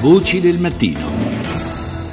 Voci 0.00 0.40
del 0.40 0.58
mattino. 0.58 1.19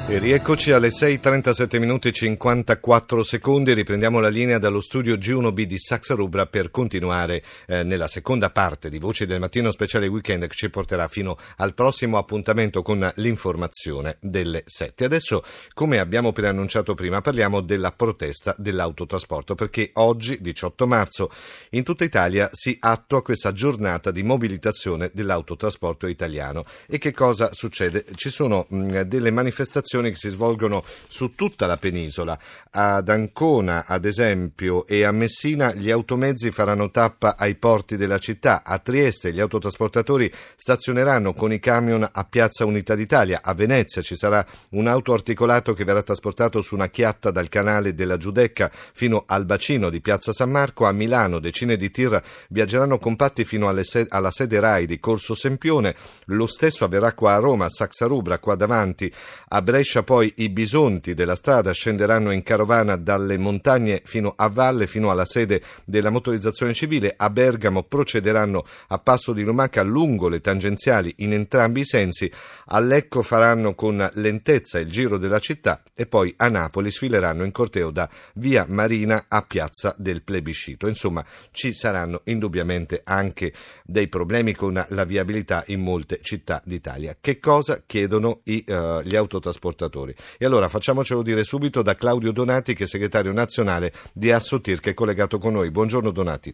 E 0.09 0.19
rieccoci 0.19 0.71
alle 0.71 0.87
6.37 0.87 1.79
minuti 1.79 2.07
e 2.07 2.11
54 2.13 3.23
secondi, 3.23 3.73
riprendiamo 3.73 4.21
la 4.21 4.29
linea 4.29 4.57
dallo 4.57 4.79
studio 4.79 5.15
G1B 5.15 5.63
di 5.63 5.77
Saxa 5.77 6.15
Rubra 6.15 6.45
per 6.45 6.71
continuare 6.71 7.43
eh, 7.67 7.83
nella 7.83 8.07
seconda 8.07 8.49
parte 8.49 8.89
di 8.89 8.99
Voci 8.99 9.25
del 9.25 9.41
Mattino 9.41 9.69
Speciale 9.69 10.07
Weekend 10.07 10.47
che 10.47 10.55
ci 10.55 10.69
porterà 10.69 11.09
fino 11.09 11.37
al 11.57 11.73
prossimo 11.73 12.17
appuntamento 12.17 12.83
con 12.83 13.11
l'informazione 13.15 14.15
delle 14.21 14.63
7. 14.65 15.03
Adesso, 15.03 15.43
come 15.73 15.99
abbiamo 15.99 16.31
preannunciato 16.31 16.93
prima, 16.93 17.19
parliamo 17.19 17.59
della 17.59 17.91
protesta 17.91 18.55
dell'autotrasporto 18.57 19.55
perché 19.55 19.89
oggi, 19.95 20.37
18 20.39 20.87
marzo, 20.87 21.29
in 21.71 21.83
tutta 21.83 22.05
Italia 22.05 22.49
si 22.53 22.77
attua 22.79 23.21
questa 23.21 23.51
giornata 23.51 24.11
di 24.11 24.23
mobilitazione 24.23 25.11
dell'autotrasporto 25.13 26.07
italiano. 26.07 26.63
E 26.87 26.97
che 26.97 27.11
cosa 27.11 27.51
succede? 27.51 28.05
Ci 28.15 28.29
sono 28.29 28.67
mh, 28.69 29.01
delle 29.01 29.31
manifestazioni 29.31 29.95
manifestazioni 29.97 30.09
che 30.09 30.15
si 30.15 30.29
svolgono 30.29 30.83
su 31.07 31.33
tutta 31.35 31.65
la 31.65 31.77
penisola. 31.77 32.37
Ad 32.71 33.09
Ancona, 33.09 33.85
ad 33.85 34.05
esempio, 34.05 34.85
e 34.85 35.03
a 35.03 35.11
Messina 35.11 35.73
gli 35.73 35.89
automezzi 35.89 36.51
faranno 36.51 36.91
tappa 36.91 37.35
ai 37.37 37.55
porti 37.55 37.97
della 37.97 38.17
città. 38.17 38.63
A 38.63 38.79
Trieste 38.79 39.33
gli 39.33 39.39
autotrasportatori 39.39 40.31
stazioneranno 40.55 41.33
con 41.33 41.51
i 41.51 41.59
camion 41.59 42.07
a 42.09 42.23
Piazza 42.23 42.65
Unità 42.65 42.95
d'Italia. 42.95 43.41
A 43.43 43.53
Venezia 43.53 44.01
ci 44.01 44.15
sarà 44.15 44.45
un 44.69 44.87
auto 44.87 45.13
articolato 45.13 45.73
che 45.73 45.83
verrà 45.83 46.03
trasportato 46.03 46.61
su 46.61 46.75
una 46.75 46.89
chiatta 46.89 47.31
dal 47.31 47.49
canale 47.49 47.93
della 47.93 48.17
Giudecca 48.17 48.71
fino 48.93 49.23
al 49.25 49.45
bacino 49.45 49.89
di 49.89 50.01
Piazza 50.01 50.33
San 50.33 50.51
Marco. 50.51 50.85
A 50.85 50.91
Milano 50.91 51.39
decine 51.39 51.77
di 51.77 51.89
tir 51.91 52.21
viaggeranno 52.49 52.97
compatti 52.97 53.45
fino 53.45 53.73
se- 53.83 54.05
alla 54.09 54.31
sede 54.31 54.59
RAI 54.59 54.85
di 54.85 54.99
Corso 54.99 55.35
Sempione. 55.35 55.95
Lo 56.25 56.47
stesso 56.47 56.85
avverrà 56.85 57.13
qua 57.13 57.35
a 57.35 57.39
Roma, 57.39 57.65
a 57.65 57.69
Saxarubra, 57.69 58.39
qua 58.39 58.55
davanti. 58.55 59.11
A 59.49 59.61
Brescia 59.61 59.86
Brescia 59.87 60.03
poi 60.03 60.33
i 60.37 60.49
bisonti 60.49 61.13
della 61.13 61.35
strada 61.35 61.71
scenderanno 61.71 62.31
in 62.31 62.43
carovana 62.43 62.97
dalle 62.97 63.37
montagne 63.37 64.01
fino 64.03 64.33
a 64.35 64.49
valle, 64.49 64.85
fino 64.85 65.09
alla 65.09 65.23
sede 65.23 65.61
della 65.85 66.09
motorizzazione 66.09 66.73
civile. 66.73 67.13
A 67.15 67.29
Bergamo 67.29 67.83
procederanno 67.83 68.65
a 68.87 68.99
passo 68.99 69.31
di 69.31 69.43
lumaca 69.43 69.83
lungo 69.83 70.27
le 70.27 70.41
tangenziali 70.41 71.13
in 71.19 71.31
entrambi 71.31 71.81
i 71.81 71.85
sensi. 71.85 72.29
A 72.65 72.79
Lecco 72.79 73.21
faranno 73.21 73.75
con 73.75 74.05
lentezza 74.15 74.77
il 74.77 74.89
giro 74.89 75.17
della 75.17 75.39
città 75.39 75.83
e 75.93 76.05
poi 76.05 76.33
a 76.35 76.49
Napoli 76.49 76.91
sfileranno 76.91 77.45
in 77.45 77.53
corteo 77.53 77.89
da 77.89 78.09
via 78.33 78.65
Marina 78.67 79.27
a 79.29 79.41
piazza 79.43 79.95
del 79.97 80.21
plebiscito. 80.21 80.87
Insomma, 80.87 81.25
ci 81.51 81.73
saranno 81.73 82.23
indubbiamente 82.25 83.03
anche 83.05 83.53
dei 83.85 84.09
problemi 84.09 84.53
con 84.53 84.85
la 84.89 85.05
viabilità 85.05 85.63
in 85.67 85.79
molte 85.79 86.19
città 86.21 86.61
d'Italia. 86.65 87.15
Che 87.21 87.39
cosa 87.39 87.83
chiedono 87.85 88.41
i, 88.43 88.65
uh, 88.67 88.99
gli 89.01 89.15
autotrasportatori? 89.15 89.75
Portatori. 89.77 90.13
E 90.39 90.45
allora 90.45 90.67
facciamocelo 90.67 91.21
dire 91.21 91.43
subito 91.43 91.83
da 91.83 91.93
Claudio 91.93 92.31
Donati, 92.31 92.73
che 92.73 92.83
è 92.83 92.87
segretario 92.87 93.31
nazionale 93.31 93.91
di 94.13 94.31
Assotir, 94.31 94.79
che 94.79 94.89
è 94.89 94.93
collegato 94.95 95.37
con 95.37 95.53
noi. 95.53 95.69
Buongiorno 95.69 96.09
Donati. 96.09 96.51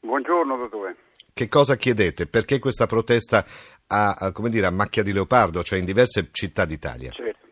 Buongiorno 0.00 0.56
dottore. 0.56 0.96
Che 1.34 1.48
cosa 1.48 1.76
chiedete? 1.76 2.26
Perché 2.26 2.58
questa 2.58 2.86
protesta 2.86 3.44
a, 3.88 4.14
a, 4.18 4.32
dire, 4.48 4.66
a 4.66 4.70
macchia 4.70 5.02
di 5.02 5.12
leopardo, 5.12 5.62
cioè 5.62 5.78
in 5.78 5.84
diverse 5.84 6.28
città 6.32 6.64
d'Italia? 6.64 7.10
Certo. 7.10 7.42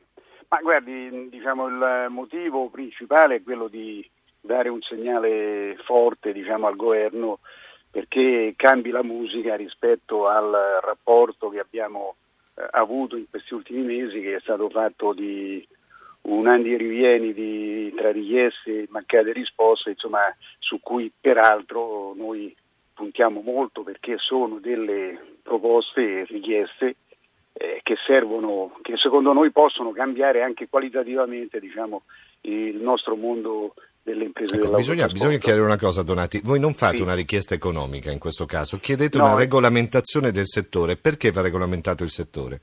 Ma 0.49 0.59
guardi, 0.61 1.29
diciamo, 1.31 1.67
il 1.67 2.07
motivo 2.11 2.69
principale 2.71 3.37
è 3.37 3.43
quello 3.43 3.69
di 3.69 4.09
dare 4.41 4.69
un 4.69 4.81
segnale 4.83 5.77
forte 5.85 6.33
diciamo, 6.33 6.67
al 6.67 6.77
governo 6.77 7.39
perché 7.91 8.55
cambi 8.57 8.91
la 8.91 9.03
musica 9.03 9.55
rispetto 9.55 10.27
al 10.27 10.51
rapporto 10.83 11.49
che 11.49 11.59
abbiamo 11.59 12.17
avuto 12.73 13.17
in 13.17 13.29
questi 13.29 13.55
ultimi 13.55 13.83
mesi 13.83 14.21
che 14.21 14.37
è 14.37 14.41
stato 14.41 14.69
fatto 14.69 15.13
di 15.13 15.67
un 16.23 16.47
anno 16.47 16.63
di 16.63 16.77
rivieni 16.77 17.33
di, 17.33 17.93
tra 17.97 18.13
richieste 18.13 18.83
e 18.83 18.87
mancate 18.91 19.33
risposte, 19.33 19.91
insomma, 19.91 20.35
su 20.59 20.79
cui 20.81 21.11
peraltro 21.21 22.15
noi 22.15 22.55
puntiamo 22.95 23.41
molto 23.41 23.83
perché 23.83 24.17
sono 24.19 24.59
delle 24.59 25.19
proposte 25.43 26.21
e 26.21 26.25
richieste 26.25 26.97
eh, 27.55 27.81
che 27.83 27.97
servono, 28.07 28.79
che 28.83 28.97
secondo 28.97 29.33
noi 29.33 29.51
possono 29.51 29.91
cambiare 29.91 30.43
anche 30.43 30.69
qualitativamente 30.69 31.59
diciamo, 31.59 32.03
il 32.43 32.77
nostro 32.77 33.17
mondo 33.17 33.75
delle 34.03 34.25
imprese 34.25 34.57
ecco, 34.57 34.75
bisogna, 34.75 35.07
bisogna, 35.07 35.39
chiarire 35.39 35.65
una 35.65 35.79
cosa 35.79 36.03
Donati, 36.03 36.41
voi 36.43 36.59
non 36.59 36.75
fate 36.75 36.97
sì. 36.97 37.03
una 37.03 37.15
richiesta 37.15 37.55
economica 37.55 38.11
in 38.11 38.19
questo 38.19 38.47
caso, 38.47 38.79
chiedete 38.79 39.19
no, 39.19 39.25
una 39.25 39.35
regolamentazione 39.37 40.33
del 40.33 40.47
settore, 40.47 40.97
perché 40.97 41.31
va 41.31 41.41
regolamentato 41.41 42.03
il 42.03 42.11
settore? 42.11 42.61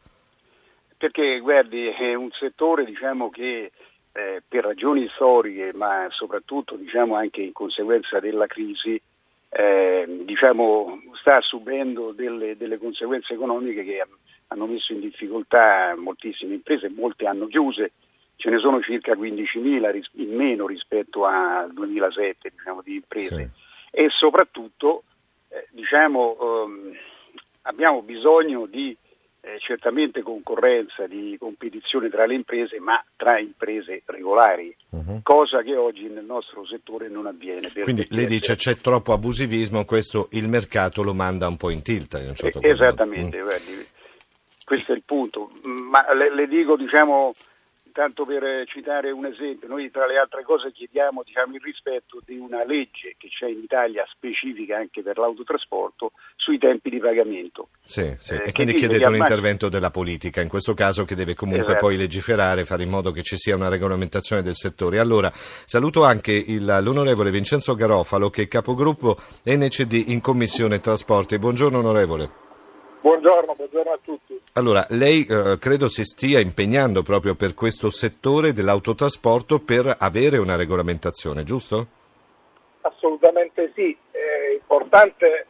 Perché 0.97 1.39
guardi, 1.39 1.88
è 1.88 2.13
un 2.13 2.29
settore 2.31 2.83
diciamo, 2.83 3.29
che 3.29 3.72
eh, 4.11 4.44
per 4.45 4.66
ragioni 4.66 5.07
storiche 5.16 5.72
ma 5.73 6.07
soprattutto 6.09 6.75
diciamo, 6.75 7.16
anche 7.16 7.41
in 7.41 7.53
conseguenza 7.53 8.19
della 8.19 8.47
crisi 8.47 9.01
eh, 9.50 10.23
diciamo, 10.25 11.01
sta 11.19 11.39
subendo 11.41 12.11
delle, 12.11 12.57
delle 12.57 12.77
conseguenze 12.77 13.33
economiche 13.33 13.83
che 13.83 14.06
hanno 14.47 14.66
messo 14.66 14.94
in 14.94 15.00
difficoltà 15.00 15.95
moltissime 15.97 16.56
imprese, 16.56 16.89
molte 16.89 17.25
hanno 17.25 17.47
chiuse 17.47 17.91
ce 18.39 18.50
ne 18.50 18.59
sono 18.59 18.81
circa 18.81 19.16
15.000 19.16 20.01
in 20.13 20.33
meno 20.33 20.66
rispetto 20.66 21.25
al 21.25 21.73
2007 21.73 22.53
diciamo, 22.55 22.81
di 22.81 22.95
imprese 22.95 23.35
sì. 23.35 23.50
e 23.91 24.07
soprattutto 24.09 25.03
eh, 25.50 25.67
diciamo, 25.72 26.38
ehm, 26.39 26.97
abbiamo 27.63 28.01
bisogno 28.01 28.66
di 28.66 28.95
eh, 29.41 29.57
certamente 29.59 30.22
concorrenza, 30.22 31.05
di 31.05 31.35
competizione 31.38 32.09
tra 32.09 32.25
le 32.25 32.35
imprese, 32.35 32.79
ma 32.79 33.03
tra 33.17 33.39
imprese 33.39 34.03
regolari, 34.05 34.73
uh-huh. 34.91 35.19
cosa 35.21 35.61
che 35.61 35.75
oggi 35.75 36.07
nel 36.07 36.23
nostro 36.23 36.66
settore 36.66 37.09
non 37.09 37.25
avviene. 37.25 37.69
Quindi 37.83 38.07
lei 38.11 38.25
dice 38.25 38.56
c'è 38.56 38.75
troppo 38.75 39.11
abusivismo, 39.11 39.83
questo 39.83 40.29
il 40.31 40.47
mercato 40.47 41.03
lo 41.03 41.13
manda 41.13 41.45
un 41.45 41.57
po' 41.57 41.71
in 41.71 41.81
tilt. 41.81 42.13
In 42.25 42.35
certo 42.35 42.61
eh, 42.61 42.69
esattamente, 42.69 43.41
mm. 43.41 43.81
questo 44.63 44.94
è 44.94 44.95
il 44.95 45.03
punto. 45.03 45.50
Ma 45.63 46.06
le, 46.13 46.33
le 46.33 46.47
dico 46.47 46.77
diciamo 46.77 47.33
tanto 47.99 48.23
per 48.23 48.63
citare 48.67 49.11
un 49.11 49.25
esempio, 49.25 49.67
noi 49.67 49.91
tra 49.91 50.07
le 50.07 50.17
altre 50.17 50.43
cose 50.43 50.71
chiediamo 50.71 51.21
diciamo, 51.21 51.55
il 51.55 51.61
rispetto 51.61 52.21
di 52.25 52.37
una 52.37 52.63
legge 52.63 53.15
che 53.17 53.27
c'è 53.27 53.47
in 53.49 53.59
Italia 53.59 54.05
specifica 54.09 54.77
anche 54.77 55.01
per 55.01 55.17
l'autotrasporto 55.17 56.13
sui 56.38 56.57
tempi 56.57 56.89
di 56.89 56.99
pagamento. 56.99 57.67
Sì, 57.83 58.15
sì. 58.17 58.35
Eh, 58.35 58.43
e 58.47 58.51
quindi 58.53 58.73
chiedete 58.75 59.05
un 59.05 59.17
intervento 59.17 59.67
della 59.67 59.91
politica, 59.91 60.39
in 60.39 60.47
questo 60.47 60.73
caso 60.73 61.03
che 61.03 61.13
deve 61.13 61.33
comunque 61.33 61.73
esatto. 61.73 61.88
poi 61.88 61.97
legiferare, 61.97 62.63
fare 62.63 62.83
in 62.83 62.89
modo 62.89 63.11
che 63.11 63.21
ci 63.21 63.35
sia 63.35 63.57
una 63.57 63.67
regolamentazione 63.67 64.41
del 64.41 64.55
settore. 64.55 64.99
Allora, 64.99 65.29
saluto 65.33 66.05
anche 66.05 66.31
il, 66.31 66.63
l'onorevole 66.81 67.31
Vincenzo 67.31 67.75
Garofalo 67.75 68.29
che 68.29 68.43
è 68.43 68.47
capogruppo 68.47 69.17
NCD 69.43 70.05
in 70.07 70.21
Commissione 70.21 70.79
Trasporti. 70.79 71.38
Buongiorno 71.38 71.79
onorevole. 71.79 72.48
Buongiorno, 73.01 73.53
buongiorno 73.55 73.91
a 73.91 73.99
tutti. 74.03 74.41
Allora, 74.53 74.85
lei 74.89 75.25
eh, 75.25 75.57
credo 75.57 75.87
si 75.87 76.03
stia 76.03 76.39
impegnando 76.39 77.01
proprio 77.01 77.33
per 77.33 77.53
questo 77.53 77.91
settore 77.91 78.51
dell'autotrasporto 78.51 79.59
per 79.59 79.95
avere 79.97 80.37
una 80.37 80.57
regolamentazione, 80.57 81.43
giusto? 81.43 81.88
Assolutamente 82.81 83.71
sì, 83.73 83.95
è 84.11 84.51
importante 84.53 85.47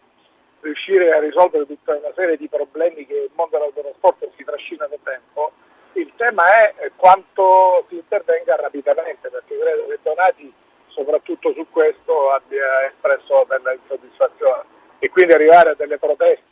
riuscire 0.62 1.12
a 1.12 1.20
risolvere 1.20 1.66
tutta 1.66 1.96
una 1.96 2.12
serie 2.16 2.38
di 2.38 2.48
problemi 2.48 3.06
che 3.08 3.16
il 3.16 3.32
mondo 3.34 3.58
dell'autotrasporto 3.58 4.32
si 4.38 4.44
trascina 4.44 4.86
da 4.86 4.98
tempo. 5.02 5.52
Il 5.94 6.12
tema 6.18 6.44
è 6.54 6.92
quanto 6.96 7.86
si 7.90 7.96
intervenga 7.96 8.58
rapidamente, 8.58 9.28
perché 9.30 9.58
credo 9.58 9.88
che 9.88 9.98
Donati 10.04 10.54
soprattutto 10.88 11.54
su 11.54 11.66
questo 11.72 12.32
abbia 12.32 12.86
espresso 12.88 13.46
della 13.48 13.74
insoddisfazione 13.74 14.78
e 15.00 15.10
quindi 15.10 15.34
arrivare 15.34 15.72
a 15.72 15.76
delle 15.76 15.98
proteste 15.98 16.49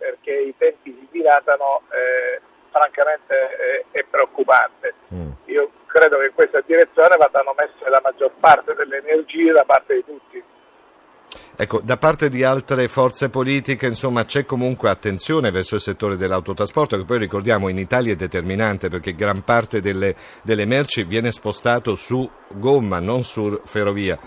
perché 0.00 0.32
i 0.32 0.54
tempi 0.56 0.96
si 0.98 1.08
dilatano, 1.10 1.82
eh, 1.92 2.40
francamente 2.70 3.34
è, 3.34 3.84
è 3.90 4.04
preoccupante. 4.08 4.94
Mm. 5.14 5.30
Io 5.46 5.70
credo 5.86 6.18
che 6.18 6.26
in 6.26 6.34
questa 6.34 6.62
direzione 6.64 7.16
vadano 7.18 7.54
messe 7.54 7.88
la 7.90 8.00
maggior 8.02 8.32
parte 8.40 8.74
delle 8.74 8.96
energie 8.96 9.52
da 9.52 9.64
parte 9.64 9.94
di 9.96 10.04
tutti. 10.06 10.42
Ecco, 11.56 11.80
da 11.84 11.98
parte 11.98 12.30
di 12.30 12.42
altre 12.42 12.88
forze 12.88 13.28
politiche, 13.28 13.86
insomma, 13.86 14.24
c'è 14.24 14.46
comunque 14.46 14.88
attenzione 14.88 15.50
verso 15.50 15.74
il 15.74 15.82
settore 15.82 16.16
dell'autotrasporto, 16.16 16.96
che 16.96 17.04
poi 17.04 17.18
ricordiamo 17.18 17.68
in 17.68 17.76
Italia 17.76 18.14
è 18.14 18.16
determinante 18.16 18.88
perché 18.88 19.14
gran 19.14 19.42
parte 19.44 19.82
delle, 19.82 20.14
delle 20.42 20.64
merci 20.64 21.02
viene 21.04 21.30
spostato 21.30 21.94
su 21.96 22.28
gomma, 22.56 22.98
non 22.98 23.24
su 23.24 23.60
ferrovia. 23.64 24.18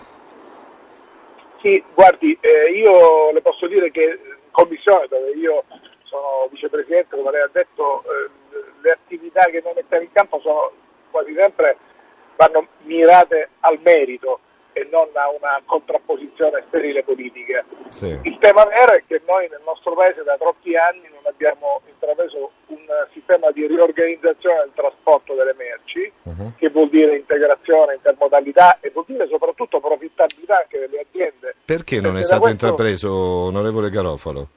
Sì, 1.61 1.83
guardi, 1.95 2.37
eh, 2.39 2.71
io 2.71 3.31
le 3.31 3.41
posso 3.41 3.67
dire 3.67 3.89
che 3.89 4.19
commissione 4.53 5.07
dove 5.09 5.31
io 5.31 5.65
sono 6.03 6.47
vicepresidente, 6.50 7.17
come 7.17 7.31
lei 7.31 7.41
ha 7.41 7.50
detto, 7.51 8.03
eh, 8.03 8.29
le 8.81 8.91
attività 8.91 9.41
che 9.45 9.61
noi 9.63 9.73
mettiamo 9.75 10.03
in 10.03 10.11
campo 10.11 10.39
sono 10.39 10.71
quasi 11.09 11.33
sempre 11.33 11.77
vanno 12.35 12.67
mirate 12.83 13.50
al 13.61 13.79
merito 13.83 14.39
e 14.73 14.88
non 14.91 15.09
a 15.13 15.29
una 15.29 15.61
contrapposizione 15.65 16.63
sterile 16.67 17.03
politica. 17.03 17.63
Sì. 17.89 18.19
Il 18.23 18.38
tema 18.39 18.65
vero 18.65 18.94
è 18.94 19.03
che 19.07 19.21
noi 19.27 19.47
nel 19.50 19.61
nostro 19.63 19.94
paese 19.94 20.23
da 20.23 20.35
troppi 20.38 20.75
anni 20.75 21.07
non 21.09 21.21
abbiamo 21.25 21.81
sistema 23.43 23.51
tema 23.51 23.51
di 23.51 23.67
riorganizzazione 23.67 24.59
del 24.59 24.71
trasporto 24.73 25.33
delle 25.33 25.55
merci, 25.57 26.11
uh-huh. 26.23 26.53
che 26.57 26.69
vuol 26.69 26.89
dire 26.89 27.17
integrazione, 27.17 27.95
intermodalità 27.95 28.77
e 28.79 28.91
vuol 28.91 29.05
dire 29.07 29.27
soprattutto 29.27 29.79
profittabilità 29.79 30.59
anche 30.59 30.79
delle 30.79 31.05
aziende. 31.07 31.55
Perché 31.65 31.95
non 31.95 32.13
Perché 32.13 32.19
è 32.19 32.23
stato 32.23 32.41
questo... 32.41 32.65
intrapreso, 32.65 33.13
onorevole 33.13 33.89
Garofalo? 33.89 34.47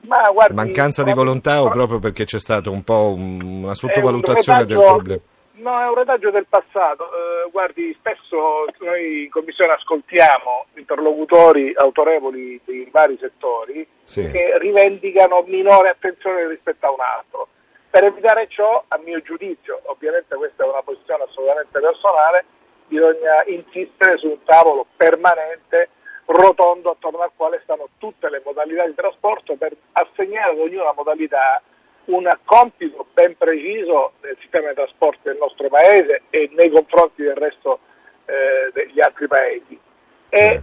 Ma 0.00 0.20
guardi, 0.32 0.54
Mancanza 0.54 1.02
di 1.02 1.12
volontà 1.12 1.62
o 1.62 1.70
proprio 1.70 1.98
perché 1.98 2.24
c'è 2.24 2.38
stata 2.38 2.70
un 2.70 2.82
po' 2.84 3.14
una 3.16 3.74
sottovalutazione 3.74 4.60
un 4.60 4.66
del 4.66 4.78
problema? 4.78 5.20
No, 5.56 5.80
è 5.80 5.88
un 5.88 5.94
retaggio 5.94 6.30
del 6.30 6.46
passato. 6.46 7.04
Eh, 7.04 7.50
guardi, 7.50 7.96
spesso 7.98 8.66
noi 8.80 9.24
in 9.24 9.30
Commissione 9.30 9.72
ascoltiamo 9.72 10.66
interlocutori 10.74 11.72
autorevoli 11.74 12.60
dei 12.64 12.86
vari 12.92 13.16
settori 13.18 13.88
sì. 14.04 14.30
che 14.30 14.58
rivendicano 14.58 15.42
minore 15.48 15.88
attenzione 15.88 16.46
rispetto 16.46 16.86
a 16.86 16.92
un 16.92 17.00
altro. 17.00 17.48
Per 17.96 18.04
evitare 18.04 18.46
ciò, 18.48 18.84
a 18.88 18.98
mio 18.98 19.22
giudizio, 19.22 19.80
ovviamente 19.84 20.36
questa 20.36 20.64
è 20.64 20.68
una 20.68 20.82
posizione 20.82 21.22
assolutamente 21.22 21.80
personale, 21.80 22.44
bisogna 22.88 23.42
insistere 23.46 24.18
su 24.18 24.26
un 24.26 24.44
tavolo 24.44 24.84
permanente 24.98 25.88
rotondo 26.26 26.90
attorno 26.90 27.20
al 27.20 27.30
quale 27.34 27.58
stanno 27.62 27.88
tutte 27.96 28.28
le 28.28 28.42
modalità 28.44 28.84
di 28.84 28.94
trasporto 28.94 29.56
per 29.56 29.74
assegnare 29.92 30.50
ad 30.50 30.58
ognuna 30.58 30.92
modalità 30.92 31.62
un 32.04 32.30
compito 32.44 33.06
ben 33.14 33.34
preciso 33.34 34.12
nel 34.20 34.36
sistema 34.42 34.68
di 34.68 34.74
trasporto 34.74 35.20
del 35.22 35.38
nostro 35.38 35.68
paese 35.68 36.24
e 36.28 36.50
nei 36.52 36.68
confronti 36.68 37.22
del 37.22 37.36
resto 37.36 37.78
eh, 38.26 38.72
degli 38.74 39.00
altri 39.00 39.26
paesi. 39.26 39.80
E 40.28 40.62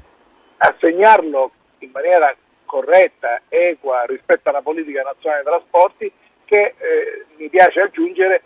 assegnarlo 0.58 1.50
in 1.80 1.90
maniera 1.92 2.32
corretta, 2.66 3.42
equa 3.50 4.04
rispetto 4.06 4.50
alla 4.50 4.62
politica 4.62 5.02
nazionale 5.02 5.42
dei 5.42 5.52
trasporti 5.52 6.14
che 6.45 6.75
eh, 6.78 7.25
mi 7.38 7.50
piace 7.50 7.81
aggiungere 7.81 8.42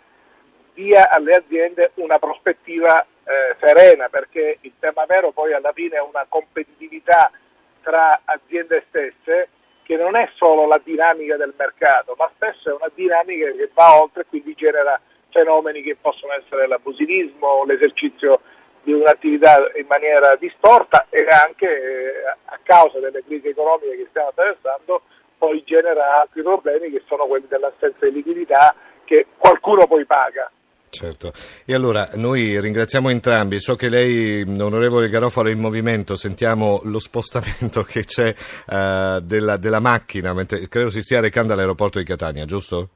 dia 0.74 1.10
alle 1.10 1.34
aziende 1.34 1.90
una 1.94 2.18
prospettiva 2.18 3.04
eh, 3.24 3.56
serena 3.60 4.08
perché 4.08 4.58
il 4.60 4.72
tema 4.78 5.04
vero 5.06 5.32
poi 5.32 5.52
alla 5.52 5.72
fine 5.72 5.96
è 5.96 6.00
una 6.00 6.24
competitività 6.28 7.30
tra 7.82 8.20
aziende 8.24 8.84
stesse 8.88 9.48
che 9.82 9.96
non 9.96 10.16
è 10.16 10.28
solo 10.34 10.66
la 10.66 10.78
dinamica 10.84 11.36
del 11.36 11.54
mercato, 11.56 12.14
ma 12.18 12.30
spesso 12.34 12.68
è 12.68 12.74
una 12.74 12.90
dinamica 12.94 13.50
che 13.52 13.70
va 13.72 14.00
oltre 14.00 14.20
e 14.22 14.26
quindi 14.28 14.54
genera 14.54 15.00
fenomeni 15.30 15.82
che 15.82 15.96
possono 15.98 16.34
essere 16.34 16.66
l'abusivismo, 16.66 17.64
l'esercizio 17.64 18.40
di 18.82 18.92
un'attività 18.92 19.70
in 19.76 19.86
maniera 19.88 20.36
distorta 20.36 21.06
e 21.08 21.26
anche 21.26 21.66
eh, 21.66 22.26
a 22.26 22.58
causa 22.62 22.98
delle 22.98 23.24
crisi 23.24 23.48
economiche 23.48 23.96
che 23.96 24.06
stiamo 24.10 24.28
attraversando 24.28 25.02
poi 25.38 25.62
genera 25.64 26.20
altri 26.20 26.42
problemi 26.42 26.90
che 26.90 27.02
sono 27.06 27.26
quelli 27.26 27.46
dell'assenza 27.48 28.04
di 28.06 28.12
liquidità 28.12 28.74
che 29.04 29.26
qualcuno 29.38 29.86
poi 29.86 30.04
paga. 30.04 30.50
Certo, 30.90 31.32
e 31.66 31.74
allora 31.74 32.08
noi 32.14 32.58
ringraziamo 32.58 33.10
entrambi, 33.10 33.60
so 33.60 33.74
che 33.74 33.88
lei, 33.88 34.42
onorevole 34.42 35.08
Garofalo, 35.08 35.48
è 35.48 35.52
in 35.52 35.60
movimento, 35.60 36.16
sentiamo 36.16 36.80
lo 36.84 36.98
spostamento 36.98 37.82
che 37.88 38.04
c'è 38.04 38.34
uh, 38.68 39.20
della, 39.20 39.56
della, 39.58 39.80
macchina, 39.80 40.32
mentre 40.32 40.66
credo 40.68 40.90
si 40.90 41.02
stia 41.02 41.20
recando 41.20 41.52
all'aeroporto 41.52 41.98
di 41.98 42.04
Catania, 42.04 42.46
giusto? 42.46 42.88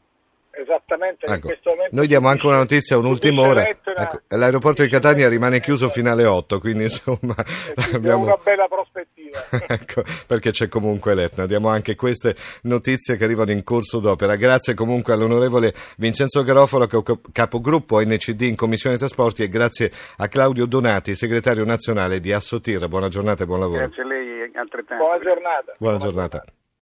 Esattamente, 0.93 1.27
ecco. 1.27 1.49
Noi 1.91 2.07
diamo 2.07 2.29
anche 2.29 2.47
una 2.47 2.57
notizia 2.57 2.99
un'ultima 2.99 3.43
ora. 3.43 3.67
Ecco, 3.67 4.21
l'aeroporto 4.29 4.83
di 4.83 4.89
Catania 4.89 5.29
rimane 5.29 5.61
chiuso 5.61 5.89
fino 5.89 6.11
alle 6.11 6.27
8, 6.27 6.61
quindi 6.61 6.85
insomma 6.93 7.35
eh 7.75 7.95
abbiamo 7.95 8.25
una 8.25 8.39
bella 8.43 8.67
prospettiva. 8.69 9.39
ecco, 9.67 10.03
perché 10.27 10.51
c'è 10.51 10.69
comunque 10.69 11.15
l'Etna. 11.15 11.47
Diamo 11.47 11.69
anche 11.69 11.95
queste 11.95 12.35
notizie 12.63 13.17
che 13.17 13.25
arrivano 13.25 13.51
in 13.53 13.65
corso 13.65 13.99
d'opera. 13.99 14.37
Grazie 14.37 14.75
comunque 14.75 15.13
all'onorevole 15.15 15.73
Vincenzo 15.97 16.43
Garofalo, 16.43 16.87
capogruppo 17.33 18.01
NCD 18.01 18.43
in 18.43 18.57
Commissione 18.57 18.99
Trasporti 18.99 19.43
e 19.43 19.49
grazie 19.49 19.91
a 20.19 20.29
Claudio 20.29 20.67
Donati, 20.67 21.15
segretario 21.15 21.65
nazionale 21.65 22.21
di 22.21 22.33
Assotir. 22.33 22.87
Buona 22.89 23.09
giornata 23.09 23.45
e 23.45 23.47
buon 23.47 23.61
lavoro. 23.61 23.79
Grazie 23.79 24.03
a 24.03 24.07
lei 24.07 24.51
altrettanto. 24.55 25.05
Buona 25.05 25.23
giornata. 25.23 25.75
Buona 25.79 25.99
giornata. 25.99 26.45